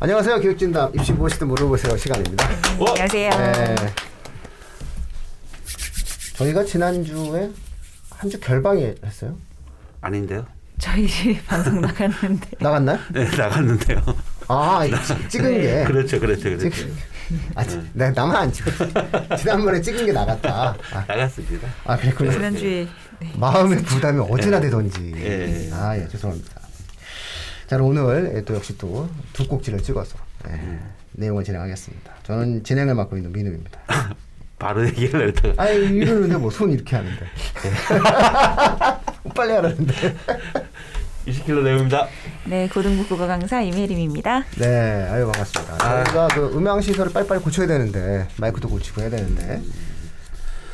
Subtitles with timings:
[0.00, 0.40] 안녕하세요.
[0.40, 2.44] 교육진담 입시 무엇이든 물어보세요 시간입니다.
[2.78, 2.84] 어?
[2.90, 3.30] 안녕하세요.
[3.30, 3.76] 네.
[6.36, 7.50] 저희가 지난주에
[8.10, 9.36] 한 주 결방이 했어요?
[10.00, 10.46] 아닌데요.
[10.78, 11.08] 저희
[11.46, 12.48] 방송 나갔는데.
[12.60, 12.98] 나갔나요?
[13.12, 14.02] 네, 나갔는데요.
[14.48, 14.80] 아,
[15.28, 15.60] 찍은 네.
[15.60, 15.84] 게.
[15.84, 16.70] 그렇죠, 그렇죠, 그렇죠.
[16.70, 16.94] 찍,
[17.56, 17.82] 아, 네.
[17.92, 18.92] 네, 나만 안 찍었지.
[19.38, 20.76] 지난번에 찍은 게 나갔다.
[20.92, 21.04] 아.
[21.06, 21.68] 나갔습니다.
[21.84, 22.32] 아, 그랬구나.
[22.32, 22.86] 지난주에.
[23.20, 23.32] 네.
[23.36, 25.00] 마음의 부담이 어찌나 되던지.
[25.12, 25.70] 네.
[25.72, 26.57] 아, 예, 죄송합니다.
[27.68, 30.18] 자, 오늘 또 역시 또 두 꼭지를 찍어서
[30.48, 30.90] 예, 음.
[31.12, 32.12] 내용을 진행하겠습니다.
[32.24, 33.78] 저는 진행을 맡고 있는 민우입니다.
[34.58, 35.62] 바로 얘기를 했다가.
[35.62, 37.16] 아니, 이러는데 뭐 손 이렇게 하는데.
[39.34, 39.94] 빨리 하라는데.
[41.26, 42.08] 20kg 내용입니다.
[42.46, 44.44] 네, 고등부 국어 강사 이혜림입니다.
[44.56, 45.74] 네, 아유 반갑습니다.
[45.74, 46.04] 아.
[46.04, 49.60] 저희가 그 음향 시설을 빨리빨리 고쳐야 되는데 마이크도 고치고 해야 되는데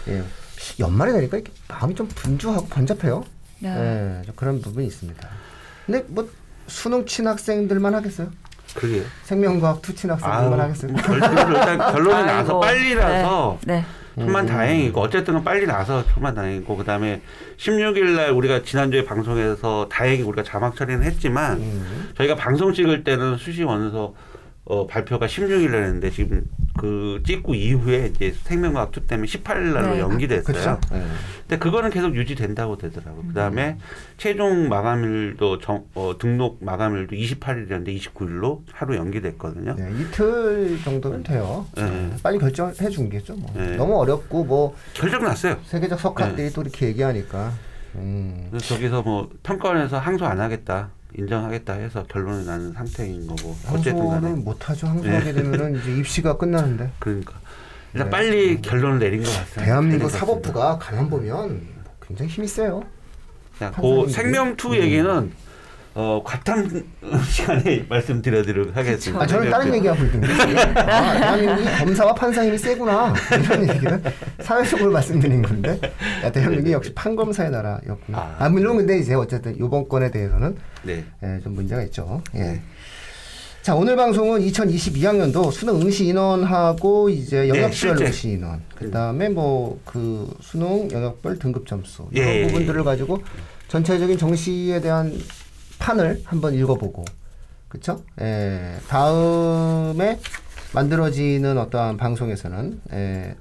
[0.08, 0.22] 예,
[0.78, 3.24] 연말이 되니까 이렇게 마음이 좀 분주하고 번잡해요.
[3.58, 5.28] 네, 예, 그런 부분이 있습니다.
[5.86, 6.28] 근데 뭐
[6.66, 8.28] 수능 친 학생들만 하겠어요?
[8.74, 10.92] 그게 생명과학 two 친 학생들만 하겠어요?
[10.96, 13.84] 일단 결론이 나서 빨리 나서 네.
[14.16, 14.24] 네.
[14.24, 14.48] 천만 음.
[14.48, 17.20] 다행이고 어쨌든 빨리 나서 천만 다행이고 그다음에
[17.58, 22.10] 16일 날 우리가 지난주에 방송에서 다행히 우리가 자막 처리는 했지만 음.
[22.16, 24.14] 저희가 방송 찍을 때는 수시 원서
[24.66, 26.46] 어, 발표가 16일 날 했는데 지금
[26.78, 30.00] 그 찍고 이후에 이제 생명과학 two 때문에 18일 날로 네.
[30.00, 30.80] 연기됐어요.
[30.90, 31.04] 네.
[31.42, 33.20] 근데 그거는 계속 유지된다고 되더라고.
[33.20, 33.28] 음.
[33.28, 33.76] 그다음에
[34.16, 39.74] 최종 마감일도 정, 어, 등록 마감일도 28일이었는데 29일로 하루 연기됐거든요.
[39.74, 41.66] 네, 이틀 정도면 돼요.
[41.76, 42.10] 네.
[42.22, 43.36] 빨리 결정해 준 게죠.
[43.36, 43.50] 뭐.
[43.54, 43.76] 네.
[43.76, 45.58] 너무 어렵고 뭐 결정 났어요.
[45.66, 46.52] 세계적 석학들이 네.
[46.54, 47.52] 또 이렇게 얘기하니까.
[47.96, 48.46] 음.
[48.50, 50.90] 그래서 저기서 뭐 평가원에서 항소 안 하겠다.
[51.16, 54.30] 인정하겠다 해서 결론이 나는 상태인 거고 어쨌든 간에.
[54.30, 54.86] 못하죠.
[54.86, 55.42] 항소하게 네.
[55.42, 56.90] 되면은 이제 입시가 끝나는데.
[56.98, 57.34] 그러니까.
[57.92, 58.10] 일단 네.
[58.10, 61.62] 빨리 결론을 내린 것 같아요 대한민국 사법부가 가만 보면
[62.04, 62.82] 굉장히 힘이 세요.
[63.58, 65.32] 그 생명투 얘기는
[65.94, 66.68] 어, 과탐
[67.30, 69.22] 시간에 말씀드려드리도록 하겠습니다.
[69.22, 70.26] 아, 저는 다른 얘기하고 있는데.
[70.80, 73.14] 아, 대한민국이 검사와 판사 힘이 세구나.
[73.32, 74.02] 이런 얘기는
[74.40, 75.80] 사회적으로 말씀드린 건데.
[76.24, 78.18] 야, 대한민국이 역시 판검사의 나라였구나.
[78.18, 81.04] 아, 아 물론 근데 이제 어쨌든 이번 건에 대해서는 네.
[81.22, 82.22] 예, 좀 문제가 있죠.
[82.34, 82.38] 예.
[82.40, 82.62] 네.
[83.62, 89.28] 자, 오늘 방송은 2022학년도 수능 응시 인원하고 이제 네, 영역별 네, 응시 인원, 그 다음에
[89.30, 93.22] 뭐 그 수능 영역별 등급 점수 이런 예, 부분들을 가지고
[93.68, 95.16] 전체적인 정시에 대한
[95.84, 97.04] 판을 한번 읽어보고.
[97.68, 98.02] 그렇죠?
[98.20, 100.18] 예, 다음에
[100.72, 103.36] 만들어지는 어떠한 방송에서는 예,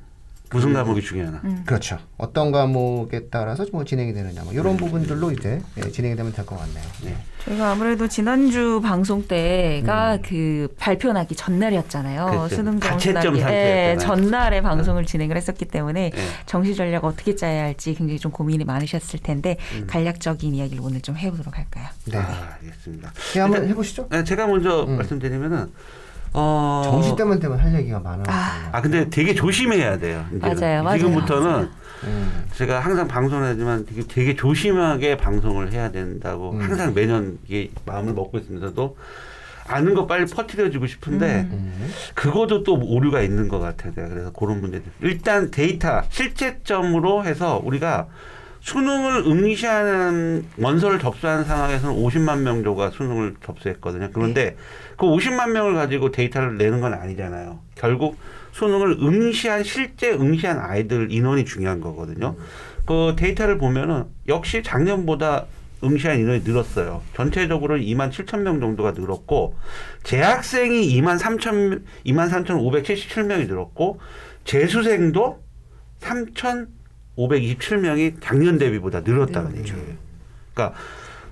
[0.53, 1.41] 무슨 그 과목이 중요하나?
[1.44, 1.64] 음.
[1.66, 1.97] 그렇죠.
[2.18, 4.78] 어떤 과목에 따라서 뭐 진행이 되느냐, 뭐 이런 음.
[4.78, 6.84] 부분들로 이제 예, 진행이 되면 될 것 같네요.
[7.03, 7.16] 네.
[7.46, 10.22] 저희가 아무래도 지난주 방송 때가 음.
[10.24, 12.25] 그 발표 나기 전날이었잖아요.
[12.28, 12.56] 그렇죠.
[12.56, 13.09] 수능 나기
[13.42, 16.22] 예, 전날에 방송을 진행을 했었기 때문에 네.
[16.46, 19.88] 정시 전략 어떻게 짜야 할지 굉장히 좀 고민이 많으셨을 텐데 음.
[19.88, 21.88] 간략적인 이야기를 오늘 좀 해보도록 할까요?
[22.06, 23.12] 네, 아, 알겠습니다.
[23.34, 24.08] 네, 한번 해보시죠.
[24.09, 24.97] 네, 제가 먼저 음.
[24.97, 25.72] 말씀드리면은.
[26.34, 26.82] 어...
[26.86, 28.24] 정시 때만 되면 할 얘기가 많아요.
[28.28, 30.26] 아, 아 근데 되게 조심해야 돼요.
[30.32, 30.98] 맞아요, 맞아요.
[30.98, 31.84] 지금부터는 맞아요.
[32.06, 32.46] 음.
[32.54, 36.62] 제가 항상 방송을 하지만 되게, 되게 조심하게 방송을 해야 된다고 음.
[36.62, 38.98] 항상 매년 이게 마음을 먹고 있으면서도
[39.68, 41.92] 아는 거 빨리 퍼뜨려주고 싶은데 음.
[42.16, 43.94] 그것도 또 오류가 있는 것 같아요.
[43.96, 44.92] 그래서 그런 문제들.
[45.02, 48.08] 일단 데이터 실제점으로 해서 우리가
[48.63, 54.09] 수능을 응시하는 원서를 접수하는 상황에서는 50만 명 정도가 수능을 접수했거든요.
[54.13, 54.56] 그런데 네.
[54.96, 57.59] 그 50만 명을 가지고 데이터를 내는 건 아니잖아요.
[57.75, 58.18] 결국
[58.53, 62.38] 수능을 응시한 실제 응시한 아이들 인원이 중요한 거거든요.
[62.85, 65.45] 그 데이터를 보면은 역시 작년보다
[65.84, 67.01] 응시한 인원이 늘었어요.
[67.16, 69.56] 전체적으로 2만 7천 명 정도가 늘었고
[70.03, 74.00] 재학생이 2만 3천 2만 3,577명이 늘었고
[74.45, 75.44] 재수생도
[77.18, 79.81] 3,527명이 작년 대비보다 늘었다는 얘기예요.
[80.53, 80.78] 그러니까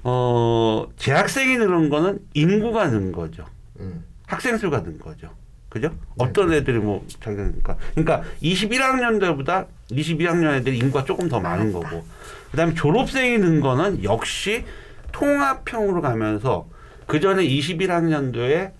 [0.03, 3.45] 어 재학생이 늘은 거는 인구가 는 거죠.
[3.79, 4.03] 음.
[4.25, 5.29] 학생 수가 는 거죠.
[5.69, 5.89] 그죠?
[5.89, 5.95] 네.
[6.17, 12.03] 어떤 애들이 뭐 자기니까 그러니까 21학년 때보다 22학년 애들이 인구가 조금 더 많은 거고
[12.51, 14.65] 그다음에 졸업생이 는 거는 역시
[15.13, 16.67] 통합형으로 가면서
[17.07, 18.71] 그 전에 21학년도에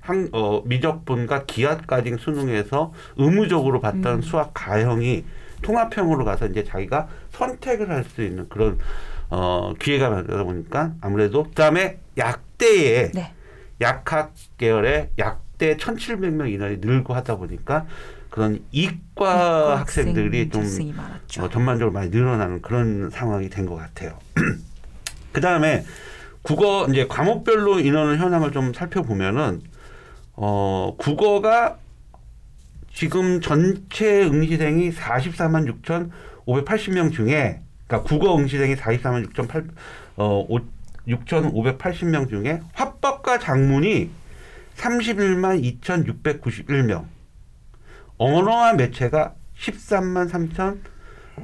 [0.00, 4.22] 한, 어, 미적분과 기하까지 수능에서 의무적으로 봤던 음.
[4.22, 5.24] 수학 가형이
[5.64, 8.78] 통합형으로 가서 이제 자기가 선택을 할 수 있는 그런
[9.30, 13.32] 어, 기회가 되다 보니까 아무래도 그다음에 약대에 네.
[13.80, 17.86] 약학 계열의 약 그때 1,700명 인원이 늘고 하다 보니까
[18.28, 20.62] 그런 이과 학생들이 좀
[21.40, 24.18] 어, 전반적으로 많이 늘어나는 그런 상황이 된 것 같아요.
[25.30, 25.84] 그 다음에
[26.42, 29.62] 국어 이제 과목별로 인원 현황을 좀 살펴보면은
[30.32, 31.78] 어 국어가
[32.94, 35.68] 지금 전체 응시생이 44만
[36.46, 39.28] 6,580명 중에 그러니까 국어 응시생이 44만
[40.16, 40.64] 6,8어
[41.08, 44.10] 6,580명 중에 화법과 작문이
[44.76, 47.06] 31만 2,691명.
[48.16, 50.30] 언어와 매체가 13만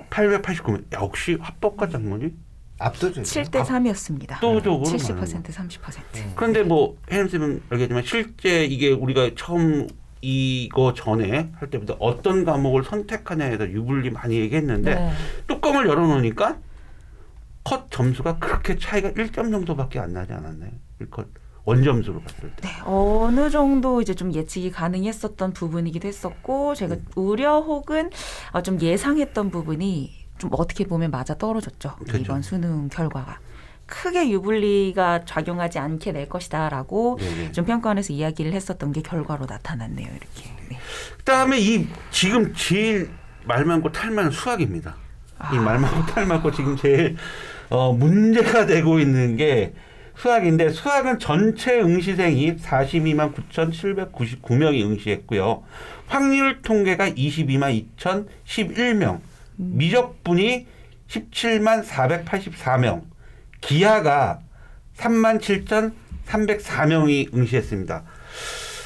[0.08, 0.85] 3,889명.
[0.93, 2.32] 역시 합법과 장문이
[2.79, 3.25] 압도적.
[3.25, 4.32] 7대 3이었습니다.
[4.35, 5.81] 압도적으로 70% 많은 30%.
[6.37, 9.88] 그런데 뭐 혜림쌤은 알겠지만 실제 이게 우리가 처음
[10.22, 15.12] 이거 전에 할 때부터 어떤 과목을 선택하냐에 대해서 유불리 많이 얘기했는데 네.
[15.46, 16.58] 뚜껑을 열어놓으니까
[17.64, 20.70] 컷 점수가 그렇게 차이가 1점 정도밖에 안 나지 않았나요?
[21.00, 21.26] 1컷
[21.64, 22.69] 원점수로 봤을 때.
[22.69, 27.05] 네, 어느 정도 이제 좀 예측이 가능했었던 부분이기도 했었고 제가 음.
[27.16, 28.11] 우려 혹은
[28.52, 32.16] 어, 좀 예상했던 부분이 좀 어떻게 보면 맞아 떨어졌죠 그렇죠.
[32.16, 33.38] 이번 수능 결과가
[33.90, 37.52] 크게 유불리가 작용하지 않게 될 것이다라고 네네.
[37.52, 40.50] 좀 평가원에서 이야기를 했었던 게 결과로 나타났네요 이렇게.
[40.70, 40.78] 네.
[41.19, 43.10] 그다음에 이 지금 제일
[43.44, 44.96] 말 많고 탈 많은 수학입니다.
[45.52, 47.16] 이말 많고 탈 많고 지금 제일
[47.69, 49.75] 어, 문제가 되고 있는 게
[50.16, 55.62] 수학인데 수학은 전체 응시생이 42만 9,799명이 응시했고요.
[56.06, 59.20] 확률 통계가 22만 2,011명,
[59.56, 60.66] 미적분이
[61.08, 63.09] 17만 484명,
[63.60, 64.40] 기하가
[64.96, 65.40] 3만
[66.26, 68.02] 7,304명이 응시했습니다.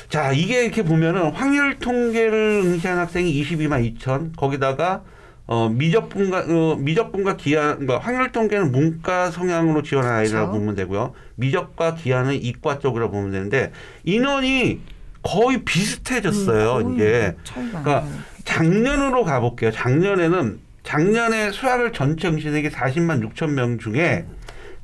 [0.08, 5.02] 자, 이게 이렇게 보면은 확률 통계를 응시한 학생이 22만 2천, 거기다가
[5.46, 10.58] 어, 미적분과 어, 미적분과 기하, 그러니까 확률 통계는 문과 성향으로 지원한 아이라고 그렇죠.
[10.58, 11.12] 보면 되고요.
[11.34, 13.72] 미적과 기하는 이과 쪽이라고 보면 되는데
[14.04, 14.80] 인원이
[15.22, 16.86] 거의 비슷해졌어요.
[16.86, 18.06] 음, 이제 차이가 그러니까.
[18.44, 19.70] 작년으로 가볼게요.
[19.70, 24.26] 작년에는 작년에 수학을 전체 응시생이 40만 6천 명 중에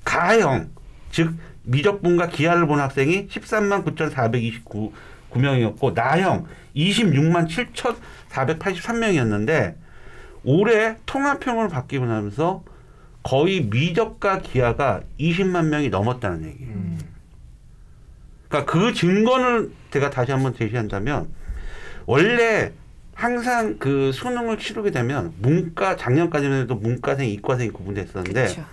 [0.05, 0.71] 가형
[1.11, 4.93] 즉 미적분과 기하를 본 학생이 13만 9,429
[5.31, 7.49] 9명이었고 나형 26만
[8.31, 9.75] 7,483명이었는데
[10.45, 12.65] 올해 통합형으로 바뀌고 나면서
[13.23, 16.73] 거의 미적과 기하가 20만 명이 넘었다는 얘기예요.
[16.73, 16.99] 음.
[18.49, 21.29] 그러니까 그 증거를 제가 다시 한번 제시한다면
[22.07, 22.73] 원래
[23.15, 28.65] 항상 그 수능을 치르게 되면 문과 작년까지만 해도 문과생, 이과생이 구분됐었는데 그렇죠.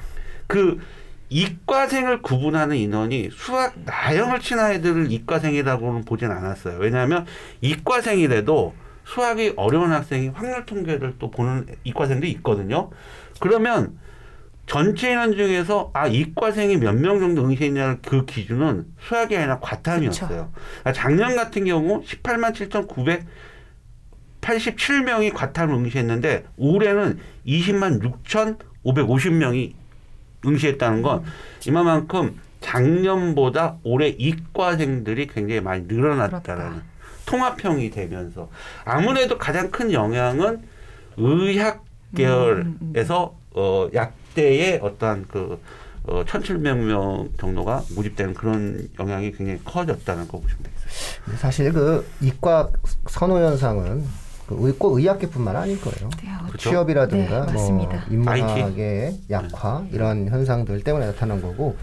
[0.48, 0.80] 그
[1.30, 6.78] 이과생을 구분하는 인원이 수학 나형을 친 아이들을 이과생이라고는 보진 않았어요.
[6.80, 7.26] 왜냐하면
[7.62, 8.74] 이과생이라도
[9.06, 12.90] 수학이 어려운 학생이 확률 통계를 또 보는 이과생도 있거든요.
[13.40, 13.98] 그러면
[14.66, 20.52] 전체 인원 중에서 아 이과생이 몇 명 정도 응시했냐는 그 기준은 수학이 아니라 과탐이었어요.
[20.52, 22.54] 그러니까 작년 같은 경우 18만
[24.42, 28.02] 7,987명이 과탐을 응시했는데 올해는 20만
[28.84, 29.74] 6,550명이
[30.46, 31.24] 응시했다는 건
[31.66, 36.86] 이만큼 작년보다 올해 이과생들이 굉장히 많이 늘어났다라는 그렇다.
[37.26, 38.50] 통합형이 되면서
[38.86, 40.62] 아무래도 가장 큰 영향은
[41.18, 41.84] 의학
[42.16, 45.60] 계열에서 어 약대의 어떠한 그
[46.08, 51.38] 어, 1,700명 정도가 모집되는 그런 영향이 굉장히 커졌다는 거 보시면 되겠어요.
[51.38, 52.70] 사실 그 이과
[53.08, 54.06] 선호 현상은
[54.48, 56.10] 꼭 의학계뿐만 아닐 거예요.
[56.24, 56.70] 네, 그렇죠?
[56.70, 58.06] 취업이라든가 네, 뭐 맞습니다.
[58.10, 61.76] 인문학의 약화 이런 현상들 때문에 나타난 거고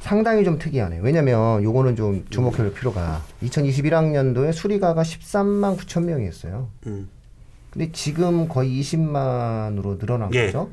[0.00, 1.02] 상당히 좀 특이하네요.
[1.02, 6.68] 왜냐하면 요거는 좀 주목할 필요가 2021학년도에 수리가가 13만 9천 명이었어요.
[6.86, 7.08] 음.
[7.70, 10.46] 근데 지금 거의 20만으로 늘어난 예.
[10.46, 10.70] 거죠.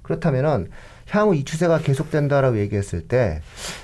[0.00, 0.70] 그렇다면은
[1.10, 3.42] 향후 이 추세가 계속된다라고 얘기했을 때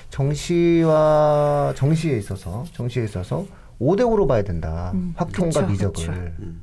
[0.09, 3.45] 정시와 정시에 있어서 정시에 있어서
[3.79, 4.91] 5대 5로 봐야 된다.
[4.95, 6.11] 음, 확통과 그쵸, 미적을 그쵸.
[6.39, 6.61] 음.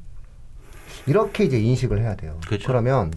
[1.06, 2.38] 이렇게 이제 인식을 해야 돼요.
[2.46, 2.66] 그쵸.
[2.68, 3.12] 그러면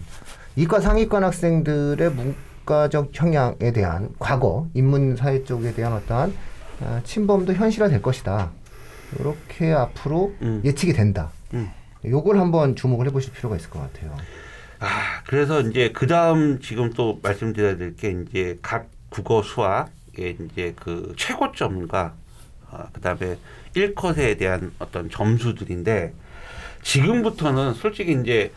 [0.56, 6.34] 이과 상위권 학생들의 문과적 형향에 대한 과거 인문 사회 쪽에 대한 어떠한
[6.82, 8.52] 아, 침범도 현실화될 것이다.
[9.20, 10.62] 이렇게 앞으로 음.
[10.64, 11.32] 예측이 된다.
[11.54, 11.70] 음.
[12.06, 14.16] 요걸 한번 주목을 해보실 필요가 있을 것 같아요.
[14.80, 14.88] 아,
[15.28, 21.14] 그래서 이제 그 다음 지금 또 말씀드려야 될 게 이제 각 국어 수학의 이제 그
[21.18, 22.14] 최고점과
[22.72, 23.38] 아, 그 다음에
[23.76, 26.14] 1컷에 대한 어떤 점수들인데
[26.82, 28.52] 지금부터는 솔직히 이제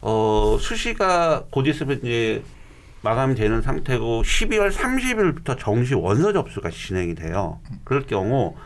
[0.00, 2.42] 어, 수시가 곧 있으면 이제
[3.02, 7.60] 마감되는 상태고 12월 30일부터 정시 원서 접수가 진행이 돼요.
[7.84, 8.56] 그럴 경우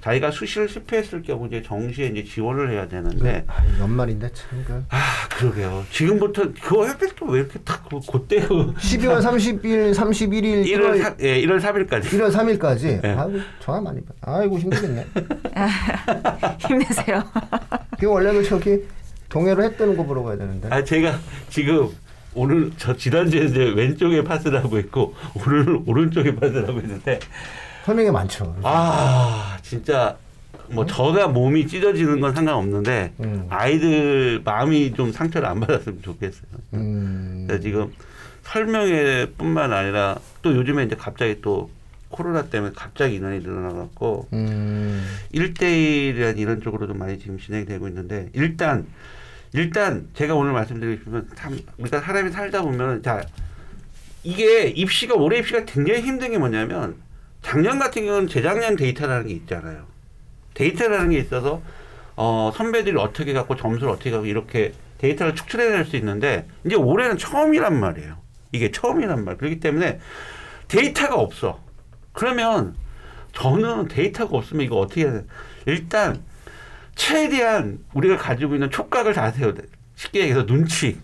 [0.00, 4.84] 자기가 수시를 실패했을 경우 이제 정시에 이제 지원을 해야 되는데 아, 연말인데 참 그.
[4.90, 5.84] 아 그러게요.
[5.90, 11.16] 지금부터 그거 하필 또왜 이렇게 딱 그- 그때 그 12월 30일, 31일, 1월 1월 3,
[11.20, 13.02] 예, 1월 3일까지 1월 3일까지.
[13.02, 13.08] 네.
[13.14, 14.14] 아이고 전화 많이 받.
[14.20, 15.04] 아이고 힘들겠네.
[16.60, 17.22] 힘내세요.
[17.98, 18.84] 그 원래는 저기
[19.28, 20.68] 동해로 해 뜨는 거 보러 가야 되는데.
[20.70, 21.18] 아 제가
[21.50, 21.88] 지금
[22.34, 25.14] 오늘 저 지난주에 이제 왼쪽에 파스를 하고 있고
[25.44, 27.18] 오늘 오른쪽에 파스를 하고 있는데
[27.88, 28.54] 설명이 많죠.
[28.64, 30.18] 아 진짜
[30.68, 33.46] 뭐 저가 몸이 찢어지는 건 상관없는데 음.
[33.48, 36.50] 아이들 마음이 좀 상처를 안 받았으면 좋겠어요.
[36.74, 37.44] 음.
[37.46, 37.90] 그래서 지금
[38.42, 41.70] 설명회뿐만 아니라 또 요즘에 이제 갑자기 또
[42.10, 45.02] 코로나 때문에 갑자기 인원이 늘어나갖고 음.
[45.32, 48.86] 1대1이란 이런 쪽으로도 많이 지금 진행되고 있는데 일단
[49.54, 53.22] 일단 제가 오늘 말씀드리면 참 우리가 사람이 살다 보면 자
[54.24, 57.07] 이게 입시가 올해 입시가 굉장히 힘든 게 뭐냐면
[57.48, 59.86] 작년 같은 경우는 재작년 데이터라는 게 있잖아요.
[60.52, 61.62] 데이터라는 게 있어서
[62.14, 67.80] 어 선배들이 어떻게 갖고 점수를 어떻게 갖고 이렇게 데이터를 추출해낼 수 있는데 이제 올해는 처음이란
[67.80, 68.18] 말이에요.
[68.52, 69.38] 이게 처음이란 말.
[69.38, 69.98] 그렇기 때문에
[70.68, 71.58] 데이터가 없어.
[72.12, 72.74] 그러면
[73.32, 75.24] 저는 데이터가 없으면 이거 어떻게 해야 돼?
[75.64, 76.20] 일단
[76.96, 79.62] 최대한 우리가 가지고 있는 촉각을 다 세워야 돼.
[79.94, 80.98] 쉽게 얘기해서 눈치.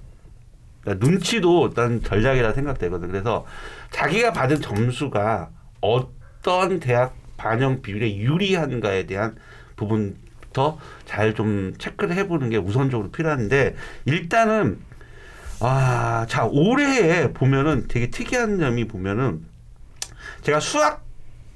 [0.82, 3.08] 그러니까 눈치도 난 전략이라 생각되거든.
[3.08, 3.46] 그래서
[3.92, 5.48] 자기가 받은 점수가
[5.80, 9.34] 어 떤 대학 반영 비율에 유리한가에 대한
[9.74, 13.74] 부분부터 잘 좀 체크를 해보는 게 우선적으로 필요한데
[14.04, 14.78] 일단은
[15.60, 19.44] 아, 자 올해에 보면은 되게 특이한 점이 보면은
[20.42, 21.02] 제가 수학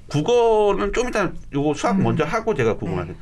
[0.09, 3.15] 국어는 좀 이따 요거 수학 먼저 하고 제가 궁금한데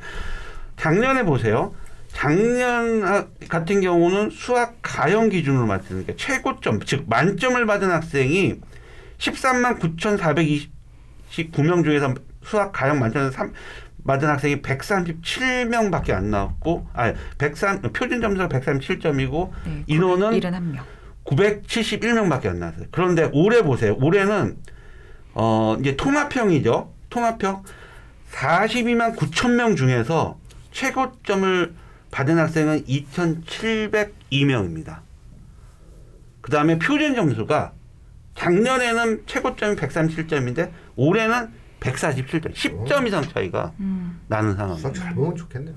[0.76, 1.74] 작년에 보세요.
[2.08, 8.54] 작년 하- 같은 경우는 수학 가형 기준으로 맞추니까 최고점 즉 만점을 받은 학생이
[9.18, 9.78] 13만
[11.30, 13.52] 9,429명 중에서 수학 가형 만점에서 3
[14.06, 20.78] 받은 학생이 137명 밖에 안 나왔고 아 103, 표준 점수가 137점이고 네, 인원은 71명.
[21.24, 22.86] 971명 밖에 안 나왔어요.
[22.90, 23.94] 그런데 올해 보세요.
[24.00, 24.56] 올해는
[25.34, 26.94] 어 이제 통합형이죠.
[27.10, 27.64] 통합형
[28.32, 30.38] 42만 9천 명 중에서
[30.72, 31.74] 최고점을
[32.10, 35.00] 받은 학생은 2,702명입니다.
[36.40, 37.72] 그 다음에 표준 점수가
[38.38, 44.20] 작년에는 최고점이 137점인데 올해는 147점, 10점 이상 차이가 음.
[44.28, 44.76] 나는 상황.
[44.76, 45.74] 수학 잘 보면 좋겠네요.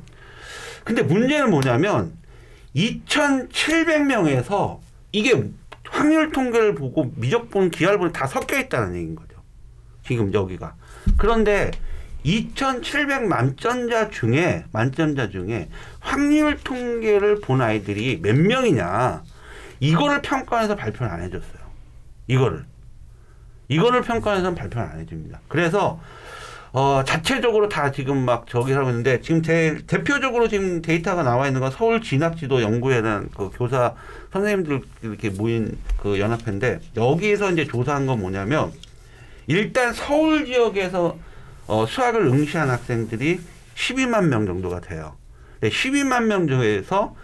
[0.84, 2.14] 근데 문제는 뭐냐면
[2.76, 4.80] 2,700명에서
[5.12, 5.44] 이게
[5.90, 9.42] 확률 통계를 보고 미적분, 기하를 다 섞여 있다는 얘기인 거죠.
[10.06, 10.76] 지금 여기가.
[11.18, 11.72] 그런데
[12.24, 19.24] 2,700 만점자 중에 만점자 중에 확률 통계를 본 아이들이 몇 명이냐
[19.80, 21.61] 이거를 평가해서 발표를 안 해줬어요.
[22.32, 22.64] 이거를
[23.68, 25.42] 이거를 평가해서 발표를 안 해줍니다.
[25.48, 26.00] 그래서
[26.74, 31.60] 어, 자체적으로 다 지금 막 저기 하고 있는데 지금 대, 대표적으로 지금 데이터가 나와 있는
[31.60, 33.94] 건 서울 진학지도 연구회라는 그 교사
[34.32, 38.72] 선생님들 이렇게 모인 그 연합회인데 여기에서 이제 조사한 건 뭐냐면
[39.48, 41.18] 일단 서울 지역에서
[41.68, 43.40] 어, 수학을 응시한 학생들이
[43.76, 45.18] 12만 명 정도가 돼요.
[45.60, 47.16] 네, 12만 명 중에서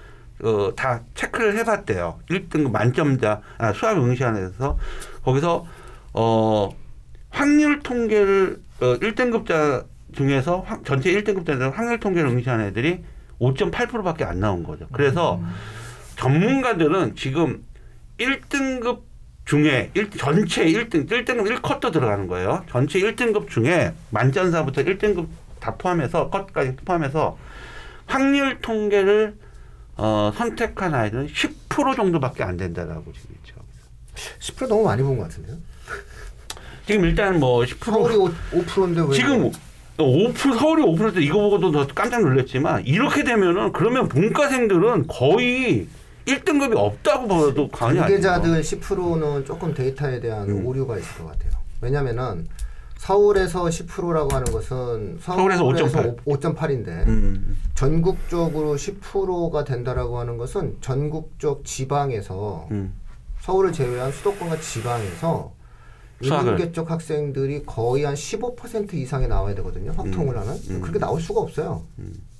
[0.44, 2.20] 어, 다 체크를 해봤대요.
[2.30, 4.78] 1등급 만점자 아, 수학 응시한 애에서
[5.24, 5.66] 거기서
[6.14, 6.70] 어,
[7.30, 13.04] 확률 통계를 어, 1등급자 중에서 확- 전체 1등급자에서 확률 통계를 응시한 애들이
[13.40, 14.88] 5.8%밖에 안 나온 거죠.
[14.92, 15.42] 그래서
[16.16, 17.64] 전문가들은 지금
[18.20, 19.02] 1등급
[19.46, 22.64] 중에 일, 전체 1등, 1등급 1컷도 들어가는 거예요.
[22.70, 25.28] 전체 1등급 중에 만점사부터 1등급
[25.60, 27.38] 다 포함해서 컷까지 포함해서
[28.08, 29.36] 확률 통계를
[29.98, 33.56] 어, 선택한 아이들은 10% 정도밖에 안 된다라고 지금 있죠.
[34.40, 35.58] 10% 너무 많이 본 것 같은데요.
[36.86, 39.14] 지금 일단 뭐 10% 서울이 5, 5%인데 왜?
[39.16, 39.52] 지금
[39.98, 45.88] 5% 서울이 5%때 이거 보고도 더 깜짝 놀랐지만 이렇게 되면은 그러면 본과생들은 거의
[46.26, 48.22] 1등급이 없다고 봐도 과언이 아니에요.
[48.22, 50.66] 관계자들 10%는 조금 데이터에 대한 음.
[50.66, 51.52] 오류가 있을 것 같아요.
[51.82, 52.48] 왜냐면은
[53.00, 56.24] 서울에서 10%라고 하는 것은 서울에서 5.8.
[56.26, 62.94] 5.8 인데 음, 전국적으로 10%가 된다라고 하는 것은 전국적 지방에서 음.
[63.42, 65.54] 서울을 제외한 수도권과 지방에서
[66.74, 69.92] 쪽 학생들이 거의 한 15% 이상이 나와야 되거든요.
[69.96, 70.42] 확통을 음.
[70.42, 70.54] 하는.
[70.72, 70.82] 음.
[70.82, 71.84] 그렇게 나올 수가 없어요.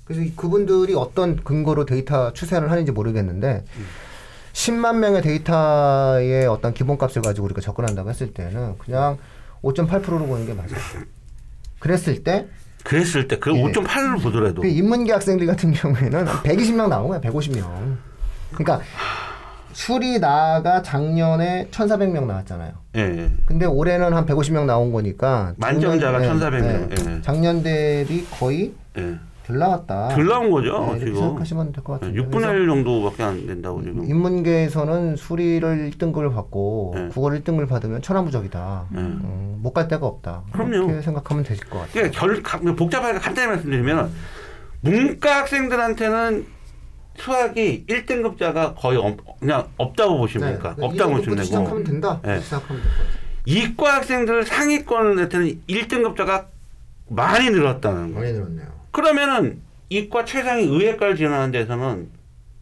[0.04, 3.64] 그래서 이- 그분들이 어떤 근거로 데이터 추세를 하는지 모르겠는데
[4.54, 9.18] 10만 명의 데이터의 어떤 기본값을 가지고 우리가 접근한다고 했을 때는 그냥
[9.62, 10.70] 5.8%로 보는 게 맞아요.
[11.80, 12.46] 그랬을 때
[12.84, 13.62] 그랬을 때그 예.
[13.62, 17.96] 5.8을 보더라도 그 인문계 학생들 같은 경우에는 한 120명 나온 거야, 150명.
[18.52, 18.80] 그러니까
[19.72, 22.72] 수리 나가 작년에 1,400명 나왔잖아요.
[22.96, 23.30] 예, 예.
[23.46, 27.22] 근데 올해는 한 150명 나온 거니까 만점자가 작년- 1,400명, 예.
[27.22, 29.16] 작년 대비 거의 예.
[29.48, 30.08] 덜 나왔다.
[30.08, 31.14] 덜 나온 거죠, 네, 지금.
[31.16, 32.20] 생각하시면 될 것 같은데.
[32.22, 34.04] 6분의 1 정도밖에 안 된다고 지금.
[34.04, 37.08] 인문계에서는 수리를 1등급을 받고 네.
[37.08, 38.86] 국어를 1등급을 받으면 천하무적이다.
[38.90, 39.00] 네.
[39.00, 40.42] 음, 못갈 데가 없다.
[40.52, 40.86] 그럼요.
[40.86, 41.92] 그렇게 생각하면 되실 것 같아요.
[41.94, 44.10] 그러니까 결, 가- 복잡하게 간단히 말씀드리면
[44.82, 46.46] 문과 학생들한테는
[47.16, 50.74] 수학이 1등급자가 거의 없, 그냥 없다고 보시면 될까?
[50.76, 51.84] 네, 없다고 이등급부터 보시면 시작하면 되고.
[51.84, 52.20] 된다.
[52.22, 52.38] 네.
[52.40, 53.18] 시작하면 될것 같아요.
[53.46, 56.44] 이과 학생들 상위권한테는 1등급자가
[57.08, 58.20] 많이 늘었다는 거예요.
[58.20, 58.77] 많이 늘었네요.
[58.98, 62.08] 그러면은 이과 최상위 의예과를 지원하는 데서는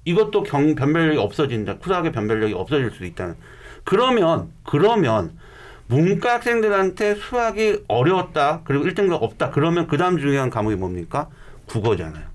[0.04, 1.78] 이것도 경 변별력이 없어진다.
[1.82, 3.36] 수학의 변별력이 없어질 수 있다는.
[3.84, 5.38] 그러면 그러면
[5.86, 8.60] 문과 학생들한테 수학이 어려웠다.
[8.64, 9.50] 그리고 1등급 없다.
[9.50, 11.30] 그러면 그 다음 중요한 과목이 뭡니까?
[11.68, 12.26] 국어잖아요.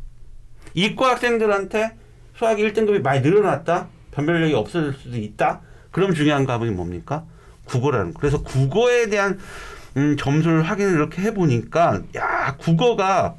[0.73, 1.91] 이과 학생들한테
[2.33, 3.87] 수학이 1등급이 많이 늘어났다.
[4.09, 5.61] 변별력이 없어질 수도 있다.
[5.91, 7.25] 그럼 중요한 과목이 뭡니까?
[7.65, 8.19] 국어라는 거.
[8.19, 9.37] 그래서 국어에 대한
[9.95, 13.35] 음, 점수를 확인을 이렇게 해보니까 야 국어가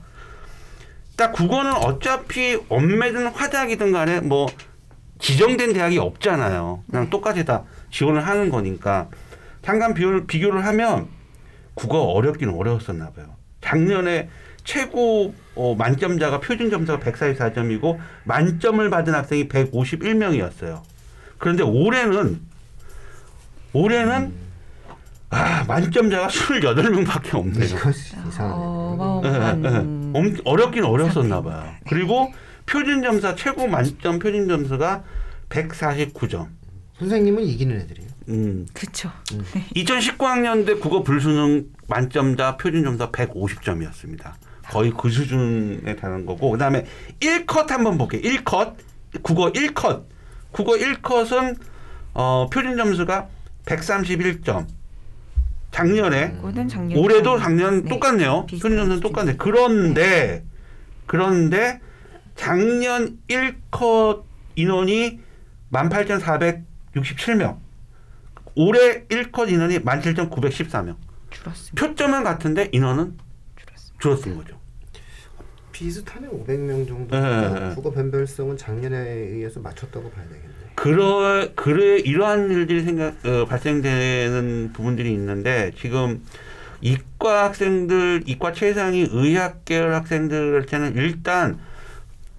[1.17, 4.47] 딱 국어는 어차피 엄매든 화작이든 간에 뭐
[5.19, 6.83] 지정된 대학이 없잖아요.
[6.91, 9.09] 그냥 똑같이 다 지원을 하는 거니까
[9.63, 11.07] 잠깐 비교를, 비교를 하면
[11.75, 13.37] 국어 어렵긴 어려웠었나 봐요.
[13.61, 14.29] 작년에
[14.65, 20.83] 최고 어, 만점자가 표준 점수가 144점이고 만점을 받은 학생이 151명이었어요.
[21.39, 22.41] 그런데 올해는
[23.73, 24.33] 올해는
[25.31, 27.65] 아 만점자가 28명밖에 없네요.
[27.65, 28.53] 이상하네.
[28.55, 30.02] 어마어마한 예, 예.
[30.15, 31.75] 엄- 어렵긴 어렸었나 봐요.
[31.89, 32.33] 그리고
[32.67, 35.03] 표준 점수 최고 만점 표준 점수가
[35.49, 36.49] 149점.
[36.99, 38.11] 선생님은 이기는 애들이에요.
[38.29, 38.67] 음.
[38.73, 39.11] 그렇죠.
[39.75, 44.33] 2019학년대 국어 불수능 만점자 표준 점수가 150점이었습니다.
[44.71, 46.87] 거의 그 수준에 달하는 거고 그다음에
[47.21, 48.21] 1컷 한번 볼게요.
[48.23, 48.75] 1컷
[49.23, 50.05] 국어 1컷
[50.53, 51.57] 국어 1컷은
[52.15, 53.29] 어, 표준 점수가
[53.67, 54.67] 131점.
[55.73, 56.37] 작년에
[56.69, 58.47] 작년 올해도 작년 네, 똑같네요.
[58.49, 59.37] 점수는 똑같네.
[59.39, 60.45] 그런데
[61.07, 61.81] 그런데
[62.37, 64.23] 작년 1컷
[64.55, 65.19] 인원이
[65.73, 67.59] 18,467명.
[68.55, 70.97] 올해 1컷 인원이 17,914명.
[71.31, 71.87] 줄었습니다.
[71.87, 73.19] 표점은 같은데 인원은
[73.57, 73.99] 줄었습니다.
[73.99, 74.61] 줄었던 거죠.
[75.73, 77.19] 비슷하네 500명 정도.
[77.19, 77.75] 네, 네.
[77.75, 80.52] 국어 변별성은 작년에 의해서 맞췄다고 봐야 되겠네.
[80.83, 86.27] 그러 그래 이러한 일들이 생각 어, 발생되는 부분들이 있는데 지금
[86.81, 91.61] 이과 학생들 이과 최상위 의학 계열 학생들한테는 일단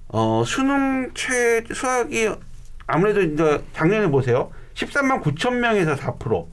[0.10, 2.32] 어 수능 최 수학이
[2.86, 4.52] 아무래도 이제 작년에 보세요.
[4.74, 6.46] 13만 9천 명에서 4%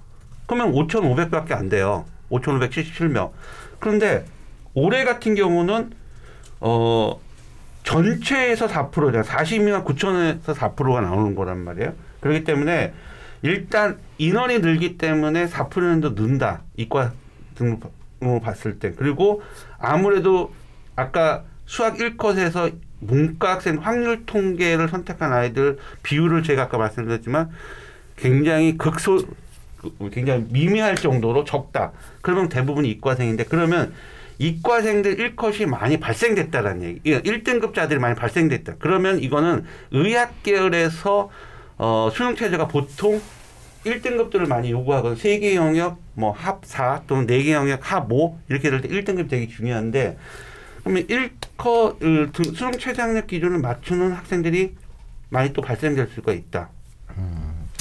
[0.47, 2.05] 그러면 5,500밖에 안 돼요.
[2.31, 3.33] 5,577명.
[3.81, 4.25] 그런데
[4.75, 5.91] 올해 같은 경우는
[6.61, 7.21] 어
[7.85, 9.23] 전체에서 4%잖아.
[9.23, 11.95] 42만 9천에서 4%가 나오는 거란 말이에요.
[12.21, 12.93] 그렇기 때문에
[13.43, 16.63] 일단 인원이 늘기 때문에 4%는 더 는다.
[16.77, 17.13] 이과
[17.55, 18.93] 등록으로 봤을 때.
[18.93, 19.43] 그리고
[19.79, 20.53] 아무래도
[20.97, 27.51] 아까 수학 1컷에서 문과 학생 확률 통계를 선택한 아이들 비율을 제가 아까 말씀드렸지만
[28.17, 29.25] 굉장히 극소
[30.13, 31.93] 굉장히 미미할 정도로 적다.
[32.21, 33.95] 그러면 대부분 이과생인데 그러면
[34.41, 37.01] 이과생들 1컷이 많이 발생됐다라는 얘기.
[37.13, 38.77] 1등급자들이 많이 발생됐다.
[38.79, 41.29] 그러면 이거는 의학 계열에서
[41.77, 43.21] 어, 수능 체제가 보통
[43.85, 45.17] 1등급들을 많이 요구하거든.
[45.17, 50.17] 3개 영역, 뭐, 합4 또는 4개 영역 합5 이렇게 될때 1등급이 되게 중요한데
[50.85, 54.75] 그러면 1컷, 을 등- 수능 최저 학력 기준을 맞추는 학생들이
[55.29, 56.71] 많이 또 발생될 수가 있다.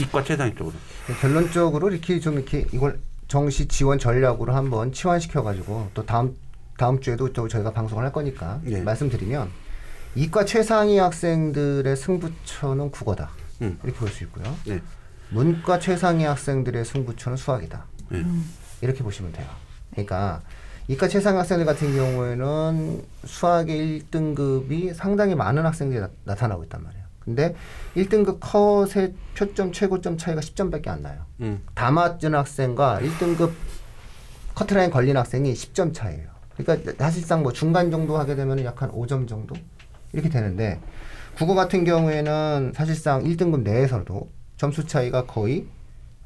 [0.02, 0.76] 이과 최상위 쪽으로.
[1.22, 6.36] 결론적으로 이렇게 좀 이렇게 이걸 정시 지원 전략으로 한번 치환시켜 가지고 또 다음
[6.79, 8.79] 다음 주에도 또 저희가 방송을 할 거니까 예.
[8.81, 9.49] 말씀드리면
[10.15, 13.77] 이과 최상위 학생들의 승부처는 국어다 음.
[13.83, 14.45] 이렇게 볼 수 있고요.
[14.65, 14.81] 네.
[15.29, 18.23] 문과 최상위 학생들의 승부처는 수학이다 네.
[18.79, 19.45] 이렇게 보시면 돼요.
[19.91, 20.41] 그러니까
[20.87, 27.03] 이과 최상위 학생들 같은 경우에는 수학의 1등급이 상당히 많은 학생들이 나, 나타나고 있단 말이에요.
[27.19, 27.55] 근데
[27.97, 31.25] 1등급 컷의 표점 최고점 차이가 10점밖에 안 나요.
[31.41, 31.61] 음.
[31.75, 33.51] 다 맞은 학생과 1등급
[34.55, 36.38] 커트라인 걸린 학생이 10점 차이예요.
[36.63, 39.56] 그러니까 사실상 뭐 중간 정도 하게 되면 약 한 5점 정도
[40.13, 40.80] 이렇게 되는데
[41.38, 45.65] 국어 같은 경우에는 사실상 1등급 내에서도 점수 차이가 거의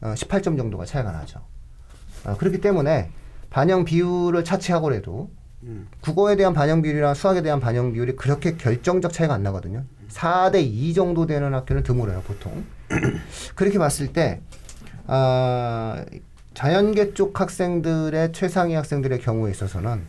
[0.01, 1.39] 어, 18점 정도가 차이가 나죠.
[2.25, 3.09] 어, 그렇기 때문에
[3.49, 5.29] 반영 비율을 차치하고라도
[5.63, 5.87] 음.
[6.01, 9.83] 국어에 대한 반영 비율이랑 수학에 대한 반영 비율이 그렇게 결정적 차이가 안 나거든요.
[10.09, 12.65] 4대 2 정도 되는 학교는 드물어요, 보통.
[13.55, 14.41] 그렇게 봤을 때,
[15.07, 16.03] 아,
[16.53, 20.01] 자연계 쪽 학생들의 최상위 학생들의 경우에 있어서는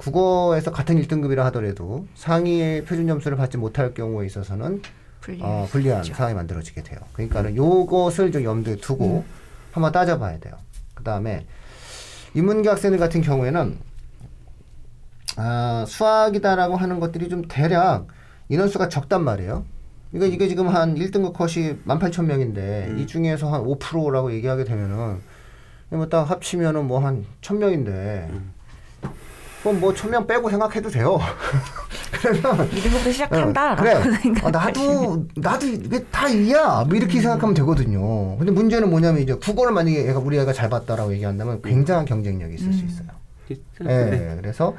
[0.00, 4.80] 국어에서 같은 1등급이라 하더라도 상위의 표준 점수를 받지 못할 경우에 있어서는
[5.44, 6.98] 어, 불리한 상황이 만들어지게 돼요.
[7.12, 9.24] 그러니까는 요것을 좀 염두에 두고
[9.72, 10.54] 한번 따져봐야 돼요.
[10.94, 11.44] 그 다음에
[12.32, 13.76] 인문계 학생들 같은 경우에는
[15.36, 18.06] 아, 수학이다라고 하는 것들이 좀 대략
[18.48, 19.64] 인원수가 적단 말이에요.
[20.10, 25.20] 그러니까 이게 지금 한 1등급 컷이 18,000명인데 이 중에서 한 5%라고 얘기하게 되면은
[25.90, 28.28] 뭐 딱 합치면은 뭐 한 1,000명인데
[29.62, 31.18] 그럼 뭐 1,000명 빼고 생각해도 돼요.
[32.12, 33.72] 그러면 이등급부터 시작한다.
[33.72, 33.94] 어, 그래.
[34.42, 36.84] 어, 나도 나도 이게 다 이야.
[36.88, 38.36] 뭐 이렇게 생각하면 되거든요.
[38.38, 42.72] 근데 문제는 뭐냐면 이제 국어를 만약에 얘가 우리 애가 잘 봤다라고 얘기한다면 굉장한 경쟁력이 있을
[42.72, 43.08] 수 있어요.
[43.80, 44.30] 네.
[44.32, 44.36] 예.
[44.40, 44.74] 그래서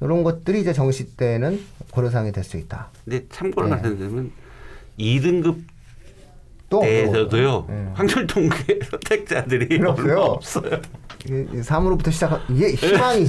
[0.00, 1.60] 이런 것들이 이제 정시 때는
[1.92, 2.88] 고려사항이 될 수 있다.
[3.04, 3.74] 근데 참고로 네.
[3.76, 4.32] 말씀드리면
[4.98, 5.62] 2등급
[6.68, 7.66] 또 대해서도요.
[7.68, 7.88] 네.
[7.94, 10.64] 황철 통계 선택자들이 별로 얼마 없어요.
[10.64, 10.80] 없어요.
[11.24, 13.26] 이게 3으로부터 시작한 이게 희망이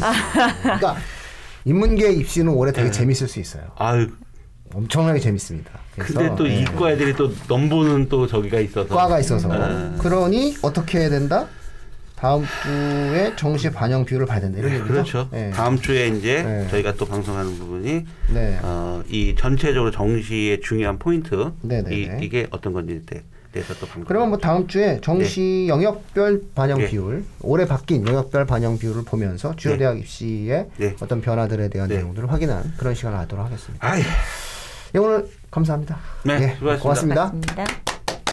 [0.64, 0.98] 그러니까
[1.66, 3.64] 인문계 입시는 올해 되게 재밌을 수 있어요.
[3.78, 4.08] 아유,
[4.74, 5.72] 엄청나게 재밌습니다.
[5.98, 6.62] 근데 또 예.
[6.62, 9.98] 이과 애들이 또 넘보는 또 저기가 있어서 과가 있어서 음.
[10.00, 11.48] 그러니 어떻게 해야 된다?
[12.16, 14.88] 다음 주에 정시 반영 비율을 봐야 된다 이런 얘기죠.
[14.88, 15.30] 그렇죠.
[15.32, 15.52] 네.
[15.52, 16.68] 다음 주에 이제 네.
[16.70, 18.60] 저희가 또 방송하는 부분이 네.
[18.64, 21.52] 어, 이 전체적으로 정시의 중요한 포인트.
[21.92, 23.02] 이, 이게 어떤 건지에
[23.54, 24.04] 대- 대해서 또 방송.
[24.06, 26.88] 그러면 뭐 다음 주에 정시 영역별 반영 네.
[26.88, 29.80] 비율, 올해 바뀐 영역별 반영 비율을 보면서 주요 네.
[29.80, 30.96] 대학 입시의 네.
[31.00, 31.98] 어떤 변화들에 대한 네.
[31.98, 33.88] 내용들을 확인하는 그런 시간을 하도록 하겠습니다.
[33.88, 34.02] 아이,
[34.96, 35.98] 예, 오늘 감사합니다.
[36.24, 36.82] 네, 예, 수고하셨습니다.
[36.82, 37.24] 고맙습니다.
[37.26, 37.93] 맞습니다.